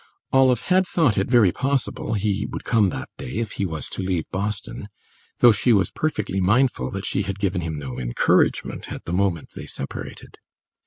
Olive 0.33 0.61
had 0.61 0.87
thought 0.87 1.15
it 1.15 1.29
very 1.29 1.51
possible 1.51 2.15
he 2.15 2.47
would 2.49 2.63
come 2.63 2.89
that 2.89 3.09
day 3.19 3.33
if 3.35 3.51
he 3.51 3.67
was 3.67 3.87
to 3.89 4.01
leave 4.01 4.25
Boston; 4.31 4.89
though 5.41 5.51
she 5.51 5.71
was 5.73 5.91
perfectly 5.91 6.39
mindful 6.41 6.89
that 6.89 7.05
she 7.05 7.21
had 7.21 7.37
given 7.37 7.61
him 7.61 7.77
no 7.77 7.99
encouragement 7.99 8.91
at 8.91 9.05
the 9.05 9.13
moment 9.13 9.49
they 9.55 9.67
separated. 9.67 10.39